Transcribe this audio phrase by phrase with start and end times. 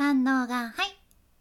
[0.00, 0.96] 三能がはい。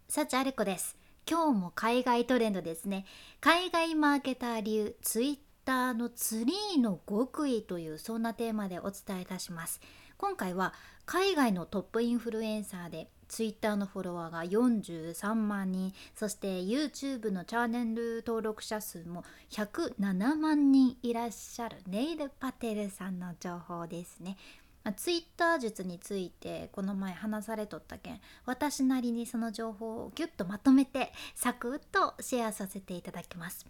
[0.10, 0.98] 幸あれ子です。
[1.26, 3.06] 今日も海外トレンドですね。
[3.40, 9.80] 海外マーケター流ツイッターのツリーの極意というそんなテーマでお伝えいたします。
[10.18, 10.74] 今回は
[11.06, 24.36] 海外のトップインフルエンサーでツイッターのフォロワーが43万人そして YouTube のチャンネル登録者数も107万人いらっしゃるネイルパテルさんの情報ですね。
[24.94, 33.66] ツイッター術についてこの前話されとったけん私なりにその情報をギュッとまとめてサクッとシェアさせていただきます。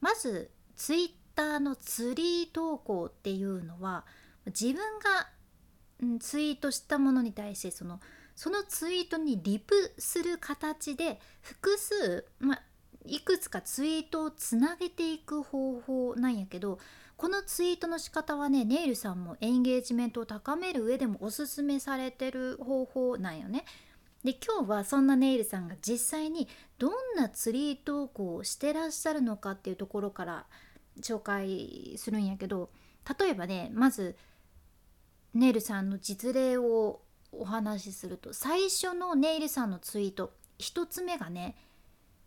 [0.00, 4.04] まずツイッターのツリー投稿っていうのは
[4.46, 5.28] 自分が、
[6.02, 8.00] うん、ツイートしたものに対してその
[8.34, 12.58] そのツイートにリプする形で複数、ま
[13.06, 16.78] いくつかツイートをつなげていく方法なんやけど
[17.16, 23.64] このツイートの仕方はねネイルさんもエンゲージメントを高める上でもおすすめされてる方法なんよね。
[24.24, 30.46] で今日はそんなネイルさんが実際にどんなツリー投稿をしてらっしゃるのかっていうところから
[31.00, 32.70] 紹介するんやけど
[33.18, 34.16] 例えばねまず
[35.32, 37.00] ネイルさんの実例を
[37.32, 41.56] お話しすると最初のネイルさんのツイート1つ目がね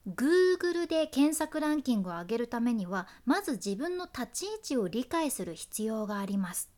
[0.07, 6.69] Google で検索ランキングを上げるためにはまず自分の立ち位置を理解する必要があります。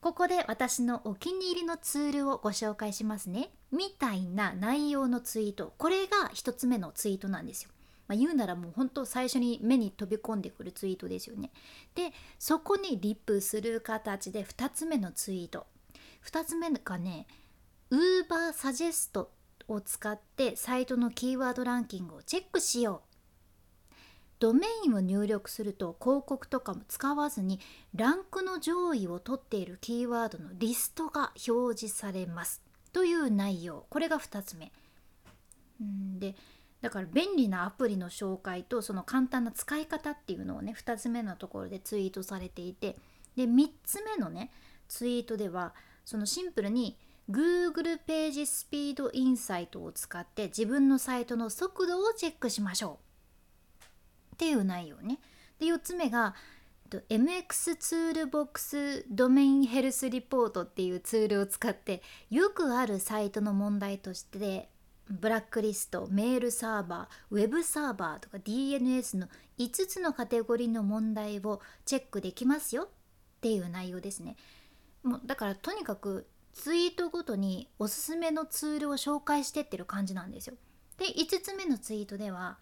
[0.00, 3.50] ここで私のお気に入りのツールをご紹介しますね。
[3.72, 5.72] みたいな内容のツイート。
[5.78, 7.70] これが1つ目のツイートなんですよ。
[8.06, 11.50] まあ、言うならもう本当最初に目に飛び込んでくるツイートですよね。
[11.94, 15.66] でそこにリップする形で2つ目のツイート。
[16.24, 17.26] 2つ目がね
[17.90, 19.30] Uber サジェスト
[19.68, 23.06] を使ってサイトのキーワードランキングをチェックしよう。
[24.38, 27.58] ドメインを入力すると広告とかも使わずに
[27.94, 32.62] ランクの上位を取っているキーワードのリストが表示されます。
[32.92, 33.86] という内容。
[33.90, 34.72] これが2つ目。
[36.18, 36.34] で
[36.80, 42.96] だから便利なアプリの紹介とその簡単な使い方っていうのをね2つ目のところでツイートされていて。
[43.36, 44.50] で3つ目のね
[44.88, 45.74] ツイートでは
[46.04, 46.96] そのシンプルに
[47.30, 53.00] Google ページスピードインサイトを使って自分のサイトの速度をチェックしましょ
[53.80, 53.84] う
[54.34, 55.18] っていう内容ね。
[55.58, 56.34] で4つ目が
[57.08, 62.00] MX ツールボックスドメインヘルスリポートっていうツールを使って
[62.30, 64.68] よくあるサイトの問題として
[65.10, 72.88] ブラックリストメールサーバーウェブサーバーとか DNS の5つのカテゴリーの問題をチェックできますよっ
[73.40, 74.36] ていう内容ですね。
[75.02, 80.56] もうだからとにかくツイートごとにおすすめのツールを紹介してってる感じなんですよ。
[80.96, 82.58] で5つ目のツイートでは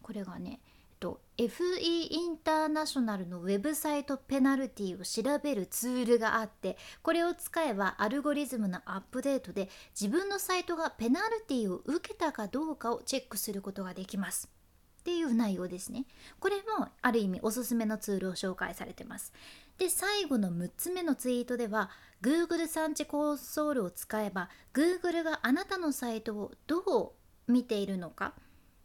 [0.00, 1.80] これがね、えっと、FE
[2.10, 9.68] インターナショナルのウェブサイトペナルティを調べるツールがあってこれを使えばアルゴリズムのアップデートで
[10.00, 14.48] 自分のサイトがペナルティを受けたかどうかをチェックすることができます。
[15.08, 16.04] っていう内容ですね。
[16.38, 19.32] これもある意味おすすめのツールを紹介されてます。
[19.78, 21.88] で最後の6つ目のツイートでは
[22.20, 27.14] Google 産地コンソールを使えば Google があなたのサイトをど
[27.48, 28.34] う見ているのか、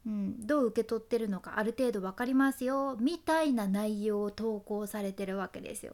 [0.07, 5.93] うん、どう受け取ってるのかある程度分かりますよみたいな内容を投稿されてるわけですよ。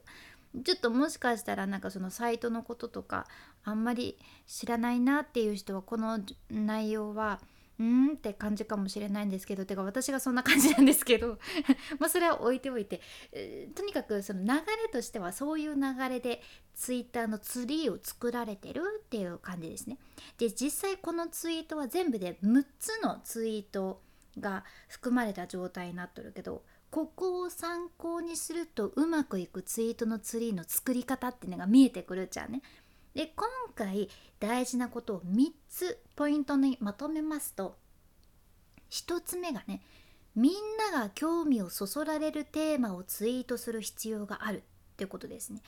[0.63, 3.25] ちょっともしかしたらなんかそのサイトのこととか
[3.63, 6.19] あんまり知らないなっていう人はこの
[6.51, 7.39] 内容は
[7.79, 11.39] うんって感じかもしれないんですけどてか私がそんな感じなんですけど
[11.97, 13.01] まあそれは置いておいて、
[13.31, 14.47] えー、とにかくその流
[14.83, 16.41] れとしてはそういう流れで
[16.75, 19.97] ツイッターのツリーを作られてるっていう感じですね。
[20.37, 24.01] で実際このツイートは全部で6つのツイート
[24.37, 32.61] が含まれた状態になっとるけどここを参考にするとうまくいくツイートのツリーの作り方っていうのが見えてくるじゃんね。
[33.19, 34.07] で今回
[34.39, 37.75] 大事なことを3つポイントにまとめますと
[38.91, 39.81] 1つ目がね
[40.37, 40.53] みん
[40.93, 44.61] なが興味をそそられるテーマをツイートする必要があるっ
[44.95, 45.61] てことですね。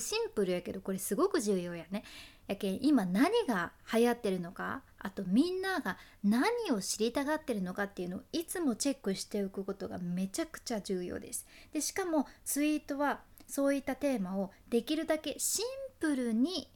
[0.00, 2.02] シンプルやけどこれすごく重要やね。
[2.48, 11.46] やけん今何が流行ってるのかあとみんなが何を知りたがってるのかっていうのをいつもチェックしておくことがめちゃくちゃ重要です。
[11.72, 15.66] でしかもツイートはそういったテーマをできるだけシン
[16.00, 16.68] プルに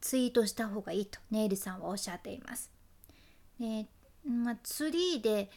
[0.00, 2.70] ツイートした方がいいとネイルさんはおっしゃっています。
[3.58, 3.86] で
[4.26, 5.50] まあ、ツリーで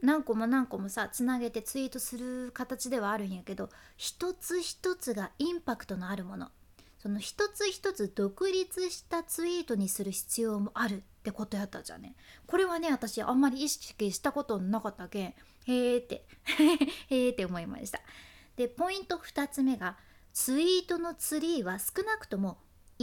[0.00, 6.50] 何個も何個もさつなげてツイートする形ではあるんやけど一つ一つがインパクトのあるもの。
[6.98, 12.14] その一つ一つ独立したツイートにする必要もあるってことやったじゃんね。
[12.46, 16.24] これはね私あんまり意識したことなかったけんへーって
[17.10, 18.00] へーって思いました。
[18.54, 19.98] でポイント2つ目が
[20.32, 22.58] ツイートのツリーは少なくとも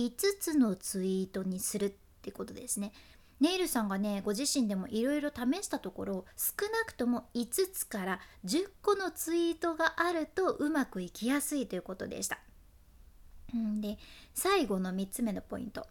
[0.07, 1.91] 5つのツイートにするっ
[2.21, 2.91] てことですね。
[3.39, 12.39] ネイルさんがねご自身でもいろいろ試したところ少なくとも5つから10個のツイートがあるとうまくいきやすいということでした。
[13.55, 13.97] んで
[14.33, 15.87] 最後の3つ目のポイント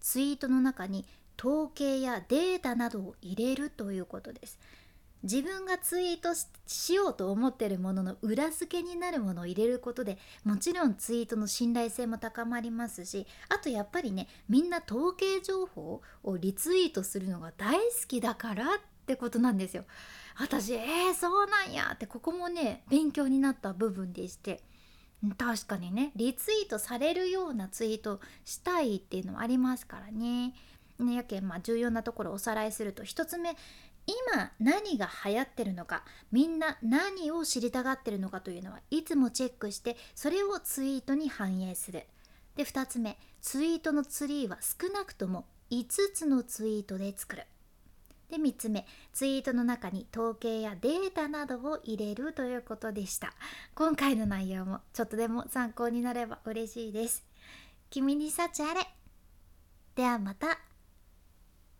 [0.00, 1.04] ツイートの中に
[1.38, 4.58] 統計やデータなどを入れるということです。
[5.26, 6.30] 自分がツイート
[6.66, 19.84] しようと思ってるものの裏付けになるものを入れることでもちろんツイートの信頼性も高まりますしあとやっぱりねみんな統計情報をリツイートするのが大好きだからってことなんですよ。
[20.38, 24.62] 私えー、そうなんやってここもね勉強になった部分でして
[25.38, 30.54] 確かにねリツイートされるようなツイートしたいっていうのもありますからね。
[31.04, 33.56] ねやけんまあ重要なところをおさらいすると1つ目
[34.06, 42.04] 今何が流行ってるのかみんな何を知りたがってるのかというのはいつもチェックしてそれをツイートに反映する。
[42.54, 47.44] で2つ目ツイートのツリーは少なくとも5つのツイートで作る。
[48.30, 53.34] で3つ目ツイートの中に統計やデータなどを入れるということでした。
[53.74, 57.24] 今回の内容もちょっとでも参考になれば嬉しいです。
[57.90, 58.80] 君に幸あれ。
[59.94, 60.58] ではまた。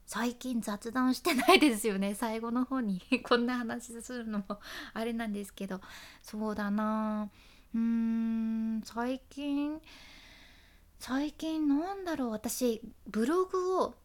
[0.07, 2.15] 最近雑談してないですよね。
[2.19, 4.61] 最後の方に こんな話するのも
[4.95, 5.81] あれなんですけど。
[6.23, 7.29] そうだな。
[7.75, 9.81] うーん最近
[10.99, 12.31] 最近なんだろう。
[12.31, 13.97] 私ブログを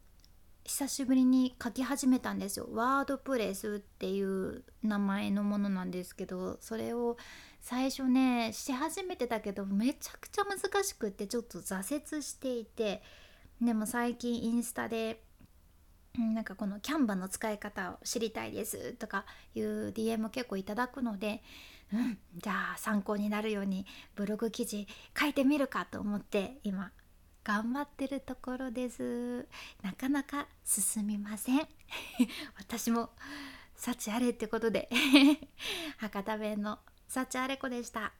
[0.64, 2.68] 久しぶりに書き始めたんですよ。
[2.72, 7.16] ワードプレスっていう名前のものなんですけどそれを
[7.60, 13.02] 最初ねし始めてたけどめちゃくちゃ難しくってちょっと挫折していて。
[13.60, 15.22] でも最近インスタで
[16.18, 19.24] なんかこのキャンバの使い方を知りたいですとか
[19.54, 21.42] いう DM 結構いただくので、
[21.92, 24.86] うん、じゃあ参考になるようにブログ記事
[25.18, 26.90] 書いてみるかと思って今
[27.44, 29.48] 頑張ってるところです。
[29.82, 31.68] なかなか進みません。
[32.56, 33.10] 私も
[33.74, 34.88] 幸あれってことで。
[35.98, 36.78] 博多弁の
[37.08, 38.12] 幸あれ子でした。